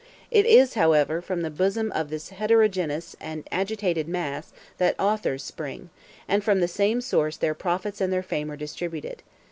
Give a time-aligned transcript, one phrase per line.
[0.31, 5.91] It is, however, from the bosom of this heterogeneous and agitated mass that authors spring;
[6.27, 9.21] and from the same source their profits and their fame are distributed.